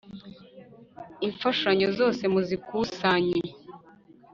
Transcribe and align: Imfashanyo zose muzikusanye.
Imfashanyo 1.27 1.87
zose 1.99 2.23
muzikusanye. 2.33 3.39